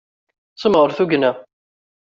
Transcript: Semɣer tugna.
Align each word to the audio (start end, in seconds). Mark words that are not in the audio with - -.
Semɣer 0.61 0.89
tugna. 0.97 1.31